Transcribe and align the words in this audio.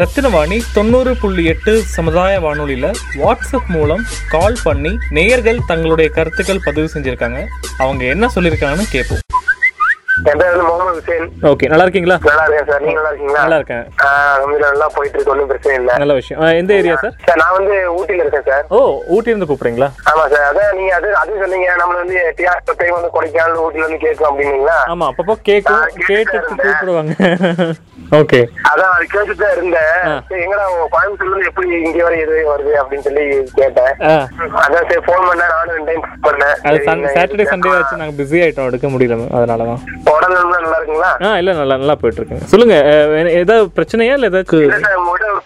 ரத்தினவாணி 0.00 0.56
தொண்ணூறு 0.74 1.16
புள்ளி 1.16 1.44
எட்டு 1.44 1.72
சமுதாய 1.96 2.40
வானொலியில் 2.40 2.88
வாட்ஸ்அப் 3.20 3.68
மூலம் 3.68 4.02
கால் 4.30 4.56
பண்ணி 4.64 4.98
நேயர்கள் 5.10 5.60
தங்களுடைய 5.66 6.10
கருத்துக்கள் 6.10 6.64
பதிவு 6.64 6.88
செஞ்சுருக்காங்க. 6.94 7.40
அவங்க 7.78 8.04
என்ன 8.04 8.28
சொல்லியிருக்காங்கன்னு 8.34 8.86
கேட்போம். 8.90 9.22
என் 10.30 10.38
பேர் 10.40 10.50
வந்து 10.50 10.66
முகமது 10.66 10.98
ஹுசேன். 10.98 11.30
ஓகே 11.50 11.68
நல்லா 11.70 11.84
இருக்கீங்களா? 11.86 12.16
நல்லா 12.28 12.44
இருக்கேன் 12.44 12.68
சார். 12.70 12.82
நீங்க 12.84 12.98
நல்லா 12.98 13.10
இருக்கீங்களா? 13.12 13.40
நல்லா 13.42 13.56
இருக்கேன். 13.56 13.84
கம்பெனில 14.02 14.66
நல்லா 14.74 14.88
போயிட்டு 14.96 15.16
இருக்கு. 15.16 15.32
ஒன்றும் 15.32 15.48
பிரச்சனை 15.52 15.74
இல்லை. 15.80 15.94
நல்ல 16.02 16.14
விஷயம். 16.18 16.42
எந்த 16.60 16.74
ஏரியா 16.80 16.96
சார்? 17.02 17.16
சார் 17.26 17.40
நான் 17.42 17.56
வந்து 17.58 17.74
ஊட்டியில 17.98 18.24
இருக்கேன் 18.24 18.46
சார். 18.50 18.64
ஓ 18.76 18.78
ஊட்டியிருந்து 19.14 19.48
கூப்பிடுறீங்களா? 19.50 19.88
ஆமா 20.10 20.24
சார். 20.34 20.46
அதான் 20.50 20.76
நீங்க 20.80 20.92
அது 20.98 21.08
அது 21.22 21.40
சொன்னீங்க. 21.42 21.68
நம்மள 21.82 21.98
வந்து 22.04 22.20
டிஆர் 22.38 22.78
டைம் 22.82 22.96
வந்து 22.98 23.12
கொடைக்கானல் 23.16 23.62
ஊட்டில 23.66 23.98
கேட்கும் 24.06 24.30
அப்படின்னீங்களா? 24.30 24.78
ஆமா 24.94 25.08
அப்பப்போ 25.12 25.36
கேட்கும் 25.50 25.82
இருந்தேன். 26.08 26.62
கூப்பிடுவாங்க. 26.64 27.14
ஓகே. 28.12 28.40
அதான் 28.70 28.92
அது 28.94 29.04
கேட்டுட்டு 29.06 29.42
தான் 29.42 29.54
இருந்தேன் 29.54 29.92
எங்கடா 30.38 30.64
கோயம்புத்தூர்ல 30.92 31.30
இருந்து 31.30 31.48
எப்படி 31.50 31.68
இங்க 31.80 32.00
வரை 32.04 32.18
எது 32.20 32.36
வருது 32.48 32.72
அப்படின்னு 32.80 33.06
சொல்லி 33.06 33.24
கேட்டேன். 33.56 33.92
அதான் 34.62 34.86
சரி 34.88 35.02
ஃபோன் 35.06 35.24
பண்ணேன் 35.28 35.52
நானும் 35.54 35.74
ரெண்டு 35.76 35.88
டைம் 35.90 36.04
பண்ணேன். 36.26 36.54
அது 36.66 36.78
சாட்டர்டே 37.16 37.46
சண்டே 37.46 37.70
ஆ, 37.70 37.78
வச்சு 37.78 38.00
நாங்கள் 38.00 38.18
பிஸி 38.20 38.42
ஆகிட்டோம் 38.42 38.70
எடுக்க 38.70 38.88
முடியல 38.88 39.18
அதனால 39.38 39.64
தான் 39.64 39.82
நல்லா 40.56 40.76
இருக்குங்களா? 40.78 41.10
ஆ 41.24 41.30
இல்லை 41.40 41.52
நல்லா 41.54 41.76
நல்லா 41.76 41.96
போயிட்டு 41.96 42.20
இருக்குங்க 42.20 42.46
சொல்லுங்க 42.52 42.76
ஏதாவது 43.36 43.64
பிரச்சனையா 43.76 44.16
இல்லை 44.18 44.30
ஏதாவது 44.30 44.60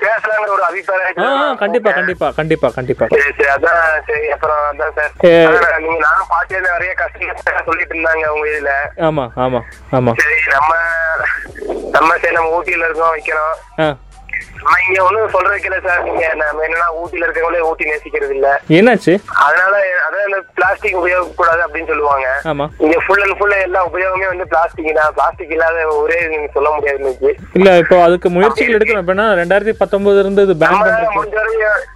பேசலாங்கிற 0.02 0.50
ஒரு 0.56 0.64
அபிப்பிராயம் 0.66 1.58
கண்டிப்பா 1.62 1.90
கண்டிப்பா 1.92 2.26
கண்டிப்பா 2.38 2.68
கண்டிப்பா. 2.76 3.04
சரி 3.12 3.30
சரி 3.30 3.48
அதான் 3.54 3.80
சரி 4.08 4.26
அப்புறம் 4.34 4.60
அதான் 4.68 4.94
சார். 4.98 5.12
நீங்க 5.84 5.98
நானும் 6.04 6.30
பார்த்தே 6.32 6.60
நிறைய 6.68 6.92
கஸ்டமர் 6.94 7.66
சொல்லிட்டு 7.68 7.94
இருந்தாங்க 7.94 8.26
உங்க 8.34 8.46
இதுல. 8.52 8.72
ஆமா 9.08 9.24
ஆமா 9.44 9.60
ஆமா. 9.92 10.12
சரி 10.20 10.38
நம்ம 10.54 10.72
நம்ம 11.96 12.10
சரி 12.22 12.36
நம்ம 12.36 12.54
ஊட்டியில 12.58 12.86
இருக்கோம் 12.88 13.14
வைக்கிறோம். 13.14 13.56
நம்ம 14.60 14.76
இங்க 14.86 15.00
ஒண்ணும் 15.06 15.32
சொல்றதுக்கு 15.34 15.68
இல்ல 15.68 15.78
சார் 15.84 16.00
நீங்க 16.06 16.24
நம்ம 16.40 16.62
என்னன்னா 16.66 16.86
ஊட்டியில 17.00 17.26
இருக்கவங்களே 17.26 17.60
ஊட்டி 17.68 17.84
நேசிக்கிறது 17.90 18.34
இல்ல. 18.36 18.48
என்னாச்சு? 18.78 19.12
அதனால 19.44 19.74
அதான் 20.06 20.24
இந்த 20.28 20.38
பிளாஸ்டிக் 20.56 20.98
உபயோகக்கூடாது 21.00 21.60
அப்படின்னு 21.66 21.90
சொல்லுவாங்க. 21.92 22.26
இங்க 22.84 22.96
ஃபுல் 23.04 23.22
அண்ட் 23.24 23.36
ஃபுல் 23.38 23.54
எல்லா 23.66 23.82
உபயோகமே 23.90 24.26
வந்து 24.32 24.46
பிளாஸ்டிக் 24.52 24.90
தான். 25.00 25.14
பிளாஸ்டிக் 25.18 25.54
இல்லாத 25.56 25.86
ஒரே 26.02 26.18
நீங்க 26.32 26.48
சொல்ல 26.56 26.70
முடியாது 26.76 27.00
இன்னைக்கு. 27.02 27.30
இல்ல 27.60 27.76
இப்போ 27.84 27.98
அதுக்கு 28.06 28.30
முயற்சிகள் 28.36 28.76
எடுக்கணும். 28.78 29.02
எப்படின்னா 29.04 29.28
ரெண்டாயிரத்தி 29.42 29.74
பத்தொன்பதுல 29.82 30.24
இருந்து 30.24 30.46
இது 30.48 30.56
பேன் 30.64 30.76
முடிஞ்ச 31.16 31.38
வரைக்கும் 31.40 31.86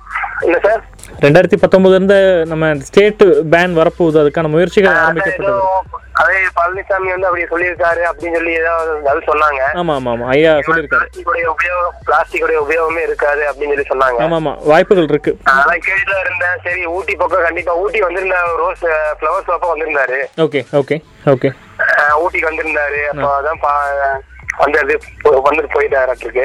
இல்ல 0.46 0.56
சார் 0.66 0.80
ரெண்டாயிரத்தி 1.20 1.58
பத்தொன்பதுல 1.62 1.98
இருந்து 1.98 2.18
நம்ம 2.50 2.74
ஸ்டேட் 2.88 3.22
பேன் 3.52 3.74
வரப்போகுது. 3.80 4.16
அதுக்கான 4.22 4.48
முயற்சிகள் 4.54 4.96
ஆரம்பிக்கப்பட்டது 5.02 6.00
அதே 6.22 6.38
பழனிசாமி 6.56 7.08
வந்து 7.12 7.26
அப்படி 7.28 7.44
சொல்லியிருக்காரு 7.52 8.02
அப்படின்னு 8.08 8.38
சொல்லி 8.38 8.52
ஏதாவது 8.52 9.08
அது 9.10 9.20
சொன்னாங்க. 9.28 9.60
ஆமா 9.80 9.92
ஆமா 9.98 10.10
ஆமா. 10.14 10.26
ஐயா 10.34 10.52
சொல்லியிருக்காரு. 10.66 11.06
உபயோகம் 11.22 11.94
பிளாஸ்டிக்குடைய 12.08 12.58
உபயோகமே 12.64 13.02
இருக்காது 13.08 13.42
அப்படின்னு 13.50 13.74
சொல்லி 13.74 13.90
சொன்னாங்க. 13.92 14.18
ஆமா 14.24 14.38
ஆமா. 14.40 14.52
வாய்ப்புகள் 14.70 15.08
இருக்கு. 15.12 15.32
அதான் 15.52 15.70
தான் 16.10 16.22
இருந்தேன். 16.24 16.58
சரி 16.66 16.86
ஊட்டி 16.96 17.16
பக்கம் 17.16 17.46
கண்டிப்பா 17.46 17.76
ஊட்டி 17.84 18.00
வந்திருந்தா 18.00 18.40
ரோஸ் 18.62 18.84
ஃப்ளவர்ஸ் 19.20 19.50
பக்கம் 19.52 19.72
வந்திருந்தாரு. 19.74 20.20
Okay 20.46 20.62
okay 20.80 20.98
okay. 21.34 21.50
ஊட்டிக்கு 22.22 22.50
வந்திருந்தாரு. 22.50 23.00
அப்போ 23.12 23.28
அதான் 23.38 23.62
வந்தது 24.60 24.94
வந்துட்டு 25.46 25.70
போயிட்டாருக்கு 25.74 26.44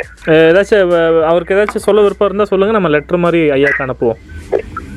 ஏதாச்சும் 0.50 0.94
அவருக்கு 1.30 1.56
ஏதாச்சும் 1.56 1.86
சொல்ல 1.88 2.04
விருப்பம் 2.06 2.30
இருந்தா 2.30 2.50
சொல்லுங்க 2.52 2.76
நம்ம 2.78 2.92
லெட்டர் 2.96 3.24
மாதிரி 3.26 3.42
ஐயாக்கு 3.56 3.86
அனுப்புவோம். 3.86 4.20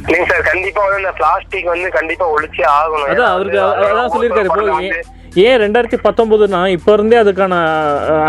இல்லைங்க 0.06 0.26
சார் 0.32 0.44
கண்டிப்பா 0.50 0.82
வந்து 0.84 1.00
இந்த 1.02 1.14
பிளாஸ்டிக் 1.20 1.72
வந்து 1.72 1.88
கண்டிப்பா 1.96 2.26
ஒழிச்சே 2.34 2.66
ஆகணும். 2.76 3.08
அதான் 3.14 3.32
அவருக்கு 3.34 3.58
அதான் 3.88 4.12
சொல்லியிருக்காரு. 4.14 4.50
இப்போ 4.50 5.18
ஏன் 5.48 5.60
ரெண்டாயிரத்தி 5.62 5.98
பத்தொன்பதுனா 6.04 6.60
இப்போ 6.76 6.90
இருந்தே 6.96 7.18
அதுக்கான 7.22 7.56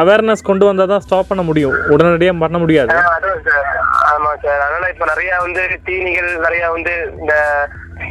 அவேர்னஸ் 0.02 0.47
கொண்டு 0.49 0.65
வந்தால் 0.67 0.91
தான் 0.91 1.03
ஸ்டாப் 1.05 1.29
பண்ண 1.29 1.43
முடியும். 1.47 1.77
உடனடியாக 1.93 2.41
பண்ண 2.43 2.57
முடியாது. 2.63 2.91
ஆமா 4.11 4.31
சார். 4.43 4.59
அதனால 4.65 4.89
இப்ப 4.93 5.05
நிறைய 5.11 5.31
வந்து 5.45 5.63
தீனிகள் 5.87 6.29
நிறைய 6.45 6.63
வந்து 6.75 6.93
இந்த 7.21 7.33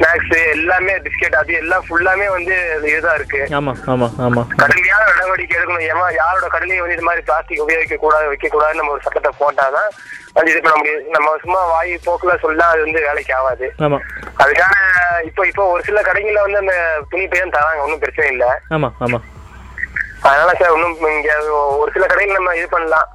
ஸ்நாக்ஸ் 0.01 0.35
எல்லாமே 0.53 0.93
பிஸ்கெட் 1.05 1.35
அது 1.39 1.51
எல்லாம் 1.61 1.83
ஃபுல்லாமே 1.87 2.27
வந்து 2.35 2.53
இதுதான் 2.89 3.17
இருக்கு. 3.19 3.41
ஆமாம் 3.57 3.79
ஆமாம் 3.93 4.13
ஆமாம் 4.25 4.47
கடுமையான 4.61 5.01
நடவடிக்கை 5.09 5.55
எடுக்கணும். 5.57 5.85
ஏமா 5.91 6.05
யாரோட 6.19 6.45
கடலையும் 6.53 6.83
வந்து 6.83 6.95
இது 6.97 7.05
மாதிரி 7.07 7.25
பிளாஸ்டிக் 7.27 7.61
உபயோகிக்க 7.65 7.97
கூடாது 8.03 8.29
வைக்க 8.31 8.47
கூடாதுன்னு 8.53 8.81
நம்ம 8.81 8.93
ஒரு 8.95 9.03
சட்டத்தை 9.05 9.31
போட்டாதான் 9.41 9.89
வந்து 10.37 10.51
இது 10.53 10.61
பண்ண 10.65 10.93
நம்ம 11.15 11.35
சும்மா 11.43 11.61
வாய் 11.73 11.93
போக்குல 12.07 12.35
சொல்லா 12.45 12.67
அது 12.73 12.81
வந்து 12.87 13.05
வேலைக்கு 13.07 13.35
ஆகாது. 13.39 13.67
அதுக்கான 14.43 14.73
இப்போ 15.29 15.45
இப்போ 15.51 15.65
ஒரு 15.73 15.83
சில 15.89 16.01
கடைகள்ல 16.09 16.45
வந்து 16.45 16.61
அந்த 16.63 16.75
துணி 17.11 17.25
பையன் 17.33 17.55
தராங்க? 17.57 17.85
ஒன்றும் 17.85 18.03
பிரச்சனை 18.05 18.29
இல்லை. 18.35 18.49
ஆமாம் 18.77 18.95
ஆமாம் 19.07 19.25
அதனால 20.21 20.51
சார் 20.53 20.73
ஒன்றும் 20.73 20.95
இங்க 21.11 21.31
ஒரு 21.75 21.91
சில 21.91 22.05
கடைகள் 22.05 22.37
நம்ம 22.37 22.55
இது 22.55 22.67
பண்ணலாம். 22.69 23.07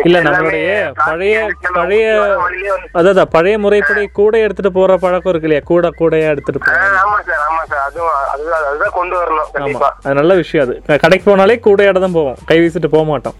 இல்ல 0.00 0.18
எல்லாமே 0.18 0.26
நம்மளுடைய 0.28 0.68
பழைய 1.00 1.38
பழைய 1.72 2.04
அதான் 2.98 3.28
பழைய 3.28 3.56
முறைப்படி 3.58 4.02
கூட 4.12 4.34
எடுத்துட்டு 4.38 4.72
போற 4.72 4.96
பழக்கம் 4.96 5.32
இருக்கு 5.32 5.48
இல்லையா? 5.48 5.64
கூட 5.66 5.88
கூடையா 5.98 6.28
எடுத்துட்டு 6.28 6.60
போறாங்க 6.60 7.00
ஆமா 7.00 7.16
அது 10.02 10.14
நல்ல 10.14 10.34
விஷயம் 10.40 10.64
அது. 10.66 10.74
கடைக்கு 10.98 11.26
போனாலே 11.28 11.56
கூடையோட 11.62 12.00
தான் 12.00 12.12
போவோம். 12.12 12.38
கை 12.44 12.58
வீசிட்டு 12.60 12.88
போக 12.88 13.04
மாட்டோம். 13.04 13.36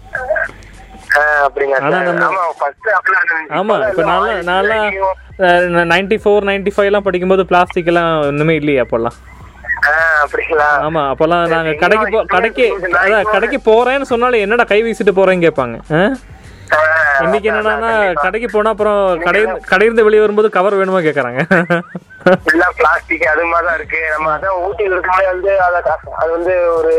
ஆமா 3.57 3.75
இப்போ 3.83 4.03
எல்லாம் 4.03 4.21
நான்லாம் 4.47 4.83
வாங்கி- 4.83 5.89
நைன்டி 5.91 6.17
ஃபோர் 6.23 6.47
நைன்டி 6.47 6.71
ஃபைவ்லாம் 6.75 7.05
படிக்கும்போது 7.05 7.45
பிளாஸ்டிக் 7.45 7.87
எல்லாம் 7.87 8.09
ஒண்ணுமே 8.25 8.55
இல்லையே 8.55 8.81
அப்போல்லாம். 8.81 9.17
ஆமா 10.87 11.01
அப்போல்லாம் 11.11 11.47
நாங்க 11.47 11.71
கடைக்கு 11.83 12.21
கடைக்கு 12.35 12.65
அதான் 13.01 13.31
கடைக்கு 13.35 13.59
போறேன்னு 13.69 14.11
சொன்னாலும் 14.11 14.43
என்னடா 14.45 14.65
கை 14.71 14.79
வீசிட்டு 14.83 15.17
போறேன்னு 15.19 15.45
கேட்பாங்க. 15.47 15.77
இன்னைக்கு 17.23 17.47
என்னன்னா 17.51 17.89
கடைக்கு 18.23 18.47
போனா 18.51 18.69
அப்புறம் 18.69 18.99
கடை 19.25 19.41
கடையிருந்து 19.71 20.05
வெளியே 20.07 20.21
வரும்போது 20.23 20.49
கவர் 20.55 20.77
வேணுமா 20.79 21.01
கேக்குறாங்க. 21.07 21.41
பிளாஸ்டிக் 22.77 23.25
அது 23.31 23.43
மாதிரி 23.45 23.75
இருக்கு. 23.79 23.99
நம்ம 24.13 24.27
அதான் 24.35 24.59
ஊட்டியில் 24.65 24.95
இருக்கவே 24.95 25.25
வந்து 25.33 25.51
அது 26.21 26.29
வந்து 26.37 26.53
ஒரு 26.77 26.93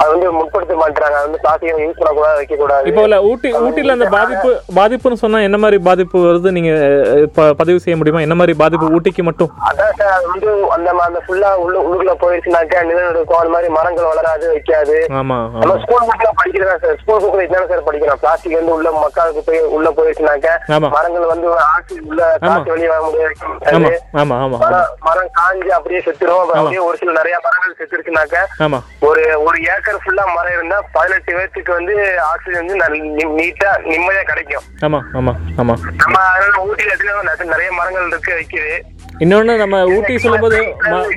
அது 0.00 0.08
வந்து 0.12 0.26
முற்படுத்த 0.36 0.74
மாட்டாங்க 0.82 1.16
அது 1.18 1.26
வந்து 1.28 1.40
பிளாஸ்டிக் 1.44 1.80
யூஸ் 1.84 1.98
பண்ணக்கூடாது 1.98 2.38
வைக்க 2.40 2.54
கூடாது 2.60 2.88
இப்போ 2.90 3.02
இல்ல 3.06 3.16
ஊட்டி 3.30 3.48
ஊட்டில 3.64 3.94
அந்த 3.96 4.06
பாதிப்பு 4.16 4.50
பாதிப்புன்னு 4.78 5.20
சொன்னா 5.22 5.38
என்ன 5.48 5.58
மாதிரி 5.64 5.78
பாதிப்பு 5.88 6.18
வருது? 6.26 6.48
நீங்க 6.56 6.70
பதிவு 7.60 7.82
செய்ய 7.84 7.96
முடியுமா? 8.00 8.22
என்ன 8.26 8.36
மாதிரி 8.40 8.54
பாதிப்பு 8.62 8.86
ஊட்டிக்கு 8.96 9.22
மட்டும்? 9.28 9.50
அதான் 9.68 9.94
சார் 9.98 10.14
அது 10.16 10.26
வந்து 10.32 10.50
அந்த 10.76 10.88
அந்த 11.08 11.20
ஃபுல்லா 11.26 11.50
உள்ள 11.64 11.76
உள்ளுக்குள்ள 11.84 12.14
போயிடுச்சுனாக்கா 12.22 12.80
நிழல் 12.90 13.10
இருக்கும் 13.14 13.40
அந்த 13.40 13.52
மாதிரி 13.54 13.68
மரங்கள் 13.78 14.08
வளராது 14.10 14.46
வைக்காது. 14.54 14.96
ஆமா 15.20 15.38
நம்ம 15.62 15.76
ஸ்கூல் 15.84 16.06
புக்ல 16.10 16.30
படிக்கிறோம் 16.40 16.80
சார் 16.84 16.96
ஸ்கூல் 17.02 17.22
புக்ல 17.24 17.44
இதுதானே 17.46 17.68
சார் 17.72 17.86
படிக்கிறோம். 17.88 18.20
பிளாஸ்டிக் 18.24 18.58
வந்து 18.60 18.74
உள்ள 18.78 18.90
மக்களுக்கு 19.04 19.44
போய் 19.48 19.60
உள்ள 19.78 19.88
போயிடுச்சுனாக்கா. 19.98 20.54
மரங்கள் 20.96 21.30
வந்து 21.34 21.48
ஆக்சி 21.74 21.98
உள்ள 22.10 22.22
காற்று 22.46 22.72
வெளியே 22.74 22.90
வர 22.94 23.02
முடியாது. 23.08 23.36
ஆமா 23.74 23.90
ஆமா 24.22 24.36
ஆமா 24.46 24.58
மரம் 25.08 25.30
காஞ்சி 25.40 25.70
அப்படியே 25.78 26.02
செத்துரும். 26.08 26.54
அப்படியே 26.58 26.82
ஒரு 26.88 26.96
சில 27.02 27.12
நிறைய 27.20 27.36
மரங்கள் 27.46 27.78
செத்துருச்சுனாக்கா 27.80 28.42
ஒரு 29.08 29.22
ஒரு 29.48 29.58
ஏக்கர் 29.80 30.00
ஃபுல்லா 30.02 30.24
மரம் 30.30 30.54
இருந்தா 30.54 30.78
பதினெட்டு 30.92 31.36
பேர்த்துக்கு 31.36 31.72
வந்து 31.74 31.94
ஆக்சிஜன் 32.26 32.58
வந்து 32.60 32.98
நீட்டா 33.36 33.70
நிம்மதியா 33.86 34.22
கிடைக்கும். 34.30 34.64
ஆமா 34.86 35.00
ஆமா 35.18 35.32
ஆமா. 35.58 35.74
நம்ம 36.00 36.16
அதனால 36.28 36.64
ஊட்டியில 36.66 36.94
நெ- 37.28 37.52
நிறைய 37.52 37.70
மரங்கள் 37.76 38.08
இருக்கு 38.08 38.32
வைக்குது. 38.34 38.72
இன்னொன்னு 39.20 39.54
நம்ம 39.56 39.78
ஊட்டி 39.94 40.12
சொல்லும்போது 40.16 40.58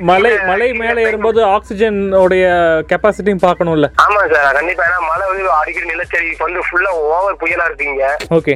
மலை 0.08 0.30
மலை 0.48 0.66
மேலே 0.80 1.04
ஏறும்போது 1.04 1.40
ஆக்சிஜன் 1.52 1.98
உடைய 2.18 2.44
கெப்பாசிட்டியும் 2.90 3.42
பார்க்கணும்ல. 3.44 3.86
ஆமா 4.04 4.20
சார் 4.32 4.56
கண்டிப்பா. 4.58 4.84
ஏன்னா 4.88 4.98
மழை 5.08 5.24
வந்து 5.28 5.44
அடிக்கடி 5.58 5.86
நிலச்சரி 5.92 6.26
இப்ப 6.30 6.44
வந்து 6.44 6.62
ஃபுல்லா 6.66 6.90
ஓவர் 7.08 7.38
புயலா 7.42 7.66
இருக்குங்க 7.70 8.08
ஓகே 8.38 8.54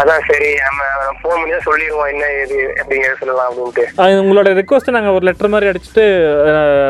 அதான் 0.00 0.26
சரி 0.28 0.50
நம்ம 0.60 0.80
ஃபோன் 1.20 1.38
பண்ணி 1.38 1.54
தான் 1.54 1.66
சொல்லிடுவோம் 1.68 2.10
என்ன 2.12 2.28
இது 2.42 2.58
அப்படிங்கிறத 2.80 3.18
சொல்லலாம் 3.22 3.48
அப்படின்ட்டு. 3.50 3.86
உங்களோட 4.22 4.50
ரெக்வஸ்ட்டை 4.60 4.96
நாங்கள் 4.96 5.16
ஒரு 5.16 5.26
லெட்டர் 5.28 5.52
மாதிரி 5.54 5.70
அடிச்சுட்டு 5.72 6.04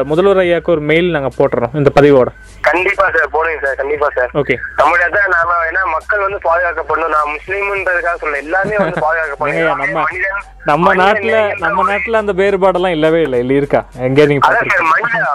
முதல்வர் 0.07 0.43
ஐயாவுக்கு 0.43 0.75
ஒரு 0.75 0.85
மெயில் 0.91 1.15
நாங்கள் 1.17 1.37
போட்டுறோம் 1.39 1.77
இந்த 1.77 1.93
பதிவோட. 1.97 2.29
கண்டிப்பா 2.63 3.11
சார் 3.11 3.29
போடுங்க 3.31 3.67
சார் 3.67 3.75
கண்டிப்பா 3.75 4.09
சார். 4.15 4.31
ஓகே. 4.35 4.55
நம்மளுடைய 4.79 5.09
தான் 5.11 5.29
நாம 5.29 5.53
ஏன்னா 5.71 5.91
மக்கள் 5.93 6.21
வந்து 6.21 6.39
பாதுகாக்கப்படணும். 6.45 7.09
நான் 7.09 7.31
முஸ்லீம்ன்றதுக்காக 7.35 8.15
சொல்ல 8.15 8.37
எல்லாமே 8.45 8.77
வந்து 8.77 9.01
பாதுகாக்கப்படணும். 9.01 9.77
நம்ம- 9.77 10.05
நம்ம 10.65 10.95
நாட்டுல 10.95 11.59
நம்ம 11.59 11.93
நாட்டுல 11.93 12.17
அந்த 12.17 12.33
வேறுபாடெல்லாம் 12.33 12.91
இல்லவே 12.91 13.23
இல்லை. 13.23 13.39
இல்லை 13.39 13.57
இருக்கா? 13.57 13.85
எங்கே 13.99 14.27
நீங்க 14.27 14.49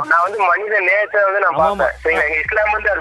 நான் 0.09 0.23
வந்து 0.25 0.39
மனித 0.49 0.75
நேயத்தை 0.87 1.19
வந்து 1.27 1.41
நான் 1.43 1.55
ஆமா, 1.55 1.63
பார்ப்பேன் 1.63 1.95
சரிங்களா? 2.03 2.25
எங்க 2.27 2.37
இஸ்லாம் 2.43 2.73
வந்து 2.73 2.91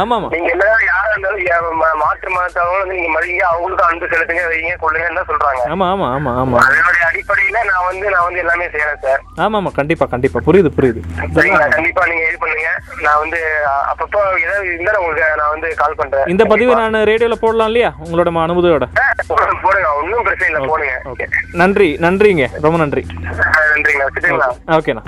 ஆமாமா 0.00 0.28
நீங்க 0.34 0.50
யாரா 0.88 1.10
இருந்தாலும் 1.12 1.80
மாற்று 2.02 2.28
மதத்தவங்க 2.34 2.78
வந்து 2.80 2.94
நீங்க 2.94 3.10
மதிங்க 3.14 3.44
அவங்களுக்கும் 3.50 3.88
அன்பு 3.88 4.10
செலுத்துங்க 4.12 4.44
வைங்க 4.50 4.74
கொள்ளுங்கன்னு 4.76 5.18
தான் 5.20 5.28
சொல்றாங்க. 5.30 5.62
ஆமா 5.72 5.86
ஆமா 5.92 6.06
ஆமா 6.16 6.30
ஆமா 6.42 6.56
அதனுடைய 6.64 7.04
அடிப்படையில 7.10 7.58
நான் 7.70 7.86
வந்து 7.88 8.06
நான் 8.14 8.26
வந்து 8.26 8.42
எல்லாமே 8.44 8.66
செய்யறேன் 8.74 9.00
சார். 9.04 9.20
ஆமாமா 9.38 9.70
கண்டிப்பா 9.78 10.06
கண்டிப்பா. 10.06 10.40
புரியுது 10.48 10.70
புரியுது. 10.76 11.00
சரிங்களா? 11.36 11.68
கண்டிப்பா 11.68 12.04
நீங்க 12.06 12.24
இது 12.28 12.38
பண்ணுங்க. 12.38 12.70
நான் 13.02 13.20
வந்து 13.24 13.40
அப்பப்போ 13.92 14.20
ஏதாவது 14.44 14.66
இருந்தா 14.68 14.98
உங்களுக்கு 14.98 15.28
நான் 15.42 15.52
வந்து 15.54 15.70
கால் 15.74 15.98
பண்றேன். 16.00 16.26
இந்த 16.26 16.44
பதிவு 16.44 16.74
நான் 16.74 16.98
ரேடியோல 17.10 17.36
போடலாம் 17.36 17.70
இல்லையா? 17.72 17.92
உங்களோட 18.04 18.30
அனுமதியோட 18.44 18.86
போடுங்க 19.62 19.88
ஒன்றும் 19.98 20.24
பிரச்சனை 20.26 20.48
இல்லை 20.50 20.62
போடுங்க. 20.68 20.94
ஓகே 21.12 21.26
நன்றி 21.54 21.88
நன்றிங்க. 22.04 22.44
ரொம்ப 22.64 22.78
நன்றி. 22.78 23.02
ஆ, 23.28 23.60
நன்றிங்களா 23.72 24.06
வச்சுட்டுங்களா? 24.08 24.48
ஓகேண்ணா. 24.76 25.04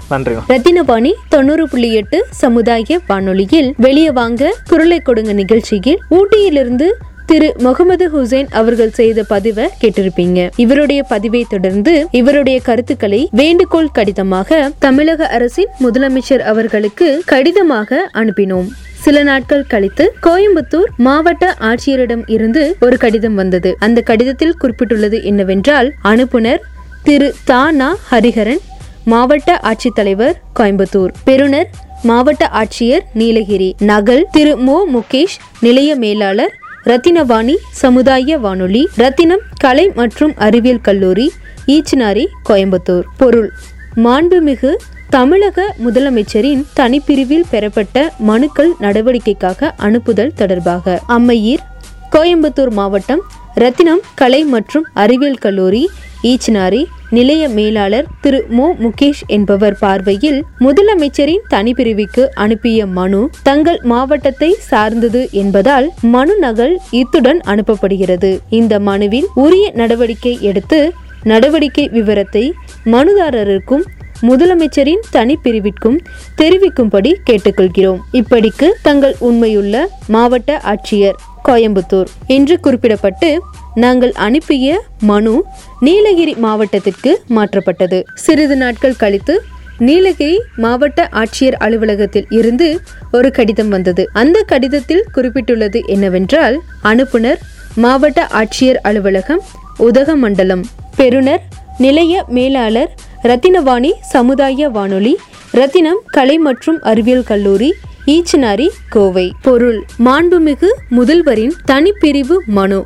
மணி 1.06 1.18
தொண்ணூறு 1.28 1.68
புள்ளி 1.68 1.92
எட்டு 1.92 2.26
சமுதாய 2.30 3.00
வானொலியில் 3.06 3.74
வெளியே 3.76 4.10
வாங்க 4.10 4.54
குரலை 4.68 5.00
கொடுங்க 5.00 5.32
நிகழ்ச்சியில். 5.32 6.00
ஊட்டியிலிருந்து 6.10 6.86
திரு. 7.26 7.54
முகமது 7.58 8.10
ஹுசைன் 8.14 8.50
அவர்கள் 8.50 8.90
செய்த 8.90 9.22
பதிவை 9.22 9.68
கேட்டிருப்பீங்க. 9.82 10.50
இவருடைய 10.56 11.02
பதிவை 11.02 11.46
தொடர்ந்து 11.48 12.08
இவருடைய 12.10 12.60
கருத்துக்களை 12.60 13.28
வேண்டுகோள் 13.32 13.88
கடிதமாக 13.92 14.70
தமிழக 14.78 15.28
அரசின் 15.28 15.72
முதலமைச்சர் 15.80 16.38
அவர்களுக்கு 16.38 17.22
கடிதமாக 17.26 18.10
அனுப்பினோம். 18.14 18.68
சில 18.92 19.22
நாட்கள் 19.22 19.66
கழித்து 19.66 20.14
கோயம்புத்தூர் 20.22 20.90
மாவட்ட 20.96 21.54
ஆட்சியரிடம் 21.60 22.24
இருந்து 22.26 22.76
ஒரு 22.80 22.96
கடிதம் 22.96 23.34
வந்தது. 23.34 23.76
அந்த 23.78 24.00
கடிதத்தில் 24.00 24.56
குறிப்பிட்டுள்ளது 24.62 25.22
என்னவென்றால் 25.22 25.92
அனுப்புனர் 26.04 26.62
திரு. 27.02 27.34
தானா 27.44 27.96
ஹரிஹரன் 28.10 28.62
மாவட்ட 29.06 29.60
ஆட்சித்தலைவர் 29.62 30.32
கோயம்புத்தூர். 30.58 31.10
பெறுநர் 31.24 31.70
மாவட்ட 32.02 32.50
ஆட்சியர் 32.52 33.04
நீலகிரி. 33.14 33.74
நகல் 33.78 34.26
திரு. 34.30 34.58
மோ. 34.58 34.76
முகேஷ். 34.94 35.36
நிலைய 35.60 35.94
மேலாளர் 35.94 36.54
ரத்தினவாணி. 36.84 37.54
சமுதாய 37.72 38.38
வானொலி. 38.38 38.88
ரத்தினம் 38.96 39.40
கலை 39.58 39.92
மற்றும் 39.94 40.32
அறிவியல் 40.36 40.80
கல்லூரி 40.80 41.30
ஈச்சனாரி 41.66 42.26
கோயம்புத்தூர். 42.48 43.02
பொருள். 43.16 43.50
மாண்புமிகு 43.96 44.76
தமிழக 45.10 45.74
முதலமைச்சரின் 45.84 46.64
தனிப்பிரிவில் 46.76 47.44
பெறப்பட்ட 47.50 48.12
மனுக்கள் 48.18 48.72
நடவடிக்கைக்காக 48.80 49.72
அனுப்புதல் 49.76 50.34
தொடர்பாக 50.34 51.00
அம்மையீர் 51.08 51.64
கோயம்புத்தூர் 52.12 52.70
மாவட்டம் 52.70 53.22
ரத்தினம் 53.54 54.00
கலை 54.14 54.44
மற்றும் 54.44 54.86
அறிவியல் 54.94 55.38
கல்லூரி 55.38 55.88
ஈச்சனாரி 56.22 56.84
நிலைய 57.10 57.48
மேலாளர் 57.48 58.06
திரு 58.20 58.44
மு. 58.48 58.74
முகேஷ் 58.74 59.20
என்பவர் 59.26 59.78
பார்வையில் 59.78 60.44
முதலமைச்சரின் 60.60 61.44
தனிப்பிரிவுக்கு 61.50 62.24
அனுப்பிய 62.34 62.86
மனு 62.86 63.28
தங்கள் 63.42 63.80
மாவட்டத்தை 63.82 64.54
சார்ந்தது 64.58 65.28
என்பதால் 65.30 65.90
மனு 66.02 66.38
நகல் 66.38 66.78
இத்துடன் 66.90 67.40
அனுப்பப்படுகிறது. 67.46 68.38
இந்த 68.50 68.78
மனுவில் 68.78 69.26
உரிய 69.34 69.72
நடவடிக்கை 69.74 70.38
எடுத்து 70.40 70.92
நடவடிக்கை 71.22 71.88
விவரத்தை 71.88 72.52
மனுதாரருக்கும் 72.84 73.84
முதலமைச்சரின் 74.22 75.00
தனிப்பிரிவிற்கும் 75.12 75.98
தெரிவிக்கும்படி 76.36 77.16
கேட்டுக்கொள்கிறோம். 77.30 77.98
இப்படிக்கு 78.12 78.68
தங்கள் 78.82 79.16
உண்மையுள்ள 79.18 79.88
மாவட்ட 80.06 80.62
ஆட்சியர் 80.64 81.14
கோயம்புத்தூர். 81.44 82.06
என்று 82.26 82.58
குறிப்பிடப்பட்டு 82.62 83.38
நாங்கள் 83.74 84.12
அனுப்பிய 84.12 84.82
மனு 85.00 85.44
நீலகிரி 85.80 86.34
மாவட்டத்திற்கு 86.34 87.22
மாற்றப்பட்டது. 87.28 88.02
சிறிது 88.14 88.56
நாட்கள் 88.56 88.96
கழித்து 88.96 89.42
நீலகிரி 89.78 90.42
மாவட்ட 90.56 91.08
ஆட்சியர் 91.12 91.52
அலுவலகத்தில் 91.52 92.26
இருந்து 92.30 92.80
ஒரு 93.12 93.30
கடிதம் 93.30 93.68
வந்தது. 93.68 94.08
அந்த 94.12 94.42
கடிதத்தில் 94.46 95.04
குறிப்பிட்டுள்ளது 95.14 95.86
என்னவென்றால் 95.86 96.60
அனுப்புனர் 96.84 97.38
மாவட்ட 97.76 98.28
ஆட்சியர் 98.32 98.74
அலுவலகம் 98.74 99.40
உதகமண்டலம். 99.78 100.64
பெறுநர் 100.96 101.42
நிலைய 101.78 102.24
மேலாளர் 102.28 102.94
ரத்தினவாணி 103.26 103.90
சமுதாய 104.12 104.68
வானொலி 104.68 105.12
ரத்தினம் 105.50 106.00
கலை 106.06 106.38
மற்றும் 106.38 106.78
அறிவியல் 106.82 107.24
கல்லூரி 107.24 107.74
ஈச்சனாரி 108.06 108.66
கோவை. 108.88 109.32
பொருள் 109.42 109.78
மாண்புமிகு 110.04 110.68
முதல்வரின் 110.90 111.54
தனிப்பிரிவு 111.66 112.36
மனு. 112.46 112.80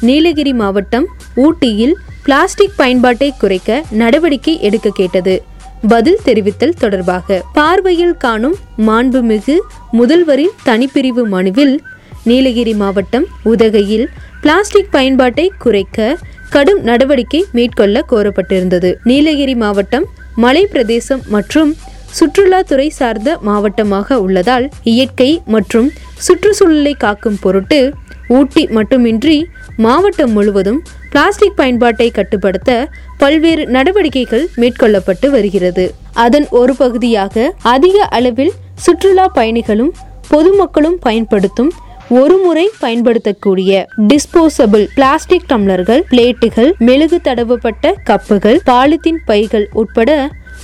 நீலகிரி 0.00 0.52
மாவட்டம் 0.52 1.06
ஊட்டியில் 1.34 1.94
பிளாஸ்டிக் 2.22 2.76
பயன்பாட்டை 2.76 3.34
குறைக்க 3.38 3.82
நடவடிக்கை 3.90 4.54
எடுக்க 4.60 4.90
கேட்டது. 4.90 5.42
பதில் 5.88 6.20
தெரிவித்தல் 6.24 6.78
தொடர்பாக 6.78 7.42
பார்வையில் 7.52 8.16
காணும் 8.16 8.56
மாண்புமிகு 8.86 9.56
முதல்வரின் 9.92 10.54
தனிப்பிரிவு 10.64 11.24
மனுவில் 11.34 11.76
நீலகிரி 12.24 12.74
மாவட்டம் 12.74 13.26
உதகையில் 13.44 14.08
பிளாஸ்டிக் 14.40 14.90
பயன்பாட்டை 14.90 15.52
குறைக்க 15.58 16.16
கடும் 16.48 16.80
நடவடிக்கை 16.80 17.44
மேற்கொள்ள 17.52 18.04
கோரப்பட்டிருந்தது. 18.10 18.90
நீலகிரி 19.02 19.54
மாவட்டம் 19.54 20.06
மலை 20.34 20.66
பிரதேசம் 20.66 21.22
மற்றும் 21.34 21.70
சுற்றுலாத்துறை 22.18 22.88
சார்ந்த 22.98 23.38
மாவட்டமாக 23.48 24.18
உள்ளதால் 24.24 24.66
இயற்கை 24.82 25.30
மற்றும் 25.54 25.88
சுற்றுச்சூழலை 26.26 26.94
காக்கும் 26.98 27.38
பொருட்டு 27.40 27.80
ஊட்டி 28.28 28.62
மட்டுமின்றி 28.76 29.36
மாவட்டம் 29.76 30.32
முழுவதும் 30.32 30.80
பிளாஸ்டிக் 31.10 31.56
பயன்பாட்டை 31.56 32.10
கட்டுப்படுத்த 32.10 32.70
பல்வேறு 33.18 33.66
நடவடிக்கைகள் 33.66 34.44
மேற்கொள்ளப்பட்டு 34.56 35.26
வருகிறது. 35.26 35.84
அதன் 36.24 36.46
ஒரு 36.50 36.74
பகுதியாக 36.76 37.52
அதிக 37.74 38.04
அளவில் 38.18 38.52
சுற்றுலா 38.74 39.26
பயணிகளும் 39.38 39.92
பொதுமக்களும் 40.28 40.98
பயன்படுத்தும் 41.00 41.70
ஒரு 42.10 42.36
முறை 42.38 42.70
பயன்படுத்தக்கூடிய 42.80 43.70
டிஸ்போசபிள் 44.06 44.84
பிளாஸ்டிக் 44.94 45.48
டம்ளர்கள் 45.48 46.02
பிளேட்டுகள் 46.10 46.70
மெழுகு 46.78 47.20
தடவப்பட்ட 47.24 47.92
கப்புகள் 48.04 48.58
பாலித்தீன் 48.64 49.20
பைகள் 49.26 49.66
உட்பட 49.72 50.10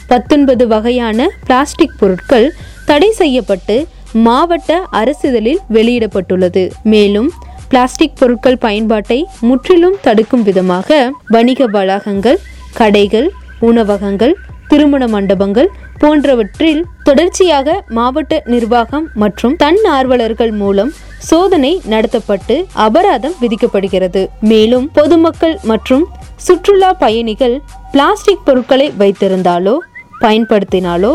பத்தொன்பது 0.06 0.66
வகையான 0.66 1.28
பிளாஸ்டிக் 1.46 1.98
பொருட்கள் 1.98 2.48
தடை 2.84 3.10
செய்யப்பட்டு 3.10 3.76
மாவட்ட 4.12 4.72
அரசிதழில் 4.90 5.60
வெளியிடப்பட்டுள்ளது. 5.72 6.64
மேலும் 6.84 7.30
பிளாஸ்டிக் 7.68 8.18
பொருட்கள் 8.18 8.58
பயன்பாட்டை 8.58 9.26
முற்றிலும் 9.40 9.96
தடுக்கும் 10.02 10.42
விதமாக 10.42 11.10
வணிக 11.28 11.66
வளாகங்கள் 11.66 12.38
கடைகள் 12.74 13.30
உணவகங்கள் 13.60 14.34
திருமண 14.68 15.06
மண்டபங்கள் 15.08 15.68
போன்றவற்றில் 15.98 16.84
தொடர்ச்சியாக 17.02 17.82
மாவட்ட 17.88 18.42
நிர்வாகம் 18.44 19.10
மற்றும் 19.14 19.56
தன்னார்வலர்கள் 19.56 20.50
மூலம் 20.50 20.92
சோதனை 21.28 21.70
நடத்தப்பட்டு 21.92 22.54
அபராதம் 22.86 23.36
விதிக்கப்படுகிறது. 23.42 24.22
மேலும் 24.50 24.86
பொதுமக்கள் 24.92 25.56
மற்றும் 25.70 26.04
சுற்றுலா 26.46 26.90
பயணிகள் 27.02 27.56
பிளாஸ்டிக் 27.92 28.44
பொருட்களை 28.44 28.88
வைத்திருந்தாலோ 28.98 29.74
பயன்படுத்தினாலோ 30.20 31.12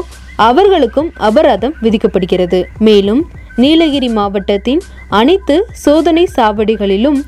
அவர்களுக்கும் 0.48 1.10
அபராதம் 1.28 1.76
விதிக்கப்படுகிறது. 1.84 2.60
மேலும் 2.88 3.22
நீலகிரி 3.56 4.10
மாவட்டத்தின் 4.10 4.82
அனைத்து 5.20 5.56
சோதனை 5.86 6.26
சாவடிகளிலும் 6.36 7.20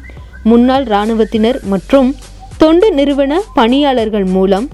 முன்னாள் 0.44 0.86
இராணுவத்தினர் 0.86 1.60
மற்றும் 1.64 2.10
தொண்டு 2.58 2.88
நிறுவன 2.94 3.34
பணியாளர்கள் 3.54 4.28
மூலம் 4.36 4.68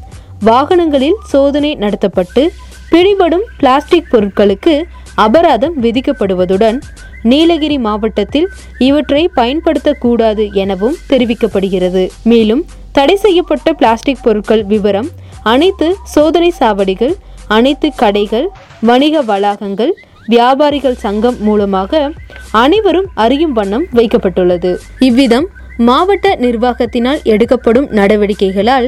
வாகனங்களில் 0.46 1.20
சோதனை 1.32 1.72
நடத்தப்பட்டு 1.84 2.44
பிடிபடும் 2.92 3.46
பிளாஸ்டிக் 3.60 4.10
பொருட்களுக்கு 4.12 4.74
அபராதம் 5.26 5.76
விதிக்கப்படுவதுடன் 5.84 6.78
நீலகிரி 7.32 7.78
மாவட்டத்தில் 7.86 8.48
இவற்றை 8.88 9.24
பயன்படுத்தக்கூடாது 9.40 10.44
எனவும் 10.64 11.00
தெரிவிக்கப்படுகிறது. 11.12 12.04
மேலும் 12.32 12.64
தடை 12.98 13.16
செய்யப்பட்ட 13.26 13.74
பிளாஸ்டிக் 13.80 14.24
பொருட்கள் 14.26 14.64
விவரம் 14.74 15.10
அனைத்து 15.54 15.88
சோதனை 16.16 16.52
சாவடிகள் 16.60 17.16
அனைத்து 17.58 17.88
கடைகள் 18.02 18.48
வணிக 18.90 19.22
வளாகங்கள் 19.32 19.94
வியாபாரிகள் 20.34 20.98
சங்கம் 21.04 21.38
மூலமாக 21.48 21.92
அனைவரும் 22.64 23.08
அறியும் 23.24 23.54
வண்ணம் 23.58 23.86
வைக்கப்பட்டுள்ளது. 23.98 24.72
இவ்விதம் 25.08 25.48
மாவட்ட 25.90 26.28
நிர்வாகத்தினால் 26.46 27.22
எடுக்கப்படும் 27.34 27.88
நடவடிக்கைகளால் 28.00 28.88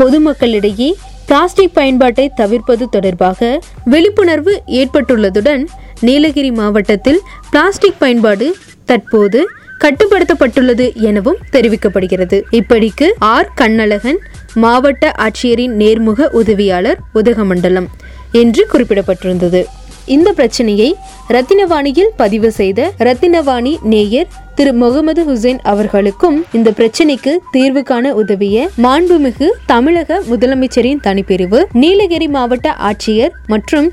பொதுமக்களிடையே 0.00 0.88
பிளாஸ்டிக் 1.28 1.74
பயன்பாட்டை 1.78 2.26
தவிர்ப்பது 2.40 2.84
தொடர்பாக 2.94 3.48
விழிப்புணர்வு 3.92 4.52
ஏற்பட்டுள்ளதுடன் 4.80 5.64
நீலகிரி 6.00 6.50
மாவட்டத்தில் 6.50 7.20
பிளாஸ்டிக் 7.50 7.98
பயன்பாடு 7.98 8.56
தற்போது 8.84 9.48
கட்டுப்படுத்தப்பட்டுள்ளது 9.78 10.94
எனவும் 10.94 11.36
தெரிவிக்கப்படுகிறது. 11.52 12.42
இப்படிக்கு 12.50 13.10
ஆர். 13.18 13.52
கண்ணழகன் 13.54 14.18
மாவட்ட 14.54 15.12
ஆட்சியரின் 15.18 15.74
நேர்முக 15.82 16.28
உதவியாளர் 16.30 16.98
உதகமண்டலம் 17.14 17.86
என்று 18.32 18.66
குறிப்பிடப்பட்டிருந்தது. 18.72 19.64
இந்த 20.04 20.32
பிரச்சனையை 20.32 20.94
ரத்தினவாணியில் 21.28 22.10
பதிவு 22.16 22.50
செய்த 22.50 22.92
ரத்தினவாணி 22.98 23.76
நேயர் 23.82 24.28
திரு. 24.54 24.72
முகமது 24.72 25.24
ஹுசைன் 25.24 25.58
அவர்களுக்கும் 25.62 26.44
இந்த 26.52 26.70
பிரச்சனைக்கு 26.70 27.36
தீர்வு 27.50 27.82
காண 27.82 28.14
உதவிய 28.14 28.68
மாண்புமிகு 28.82 29.48
தமிழக 29.66 30.22
முதலமைச்சரின் 30.30 31.00
தனிப்பிரிவு 31.02 31.64
நீலகிரி 31.72 32.28
மாவட்ட 32.28 32.72
ஆட்சியர் 32.72 33.30
மற்றும் 33.46 33.92